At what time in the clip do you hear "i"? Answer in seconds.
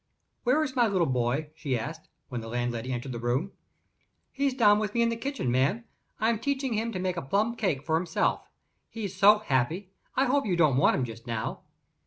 10.15-10.25